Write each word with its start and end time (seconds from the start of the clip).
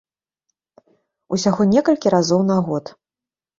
Усяго 1.37 1.69
некалькі 1.75 2.07
разоў 2.17 2.41
на 2.51 2.57
год. 2.71 2.85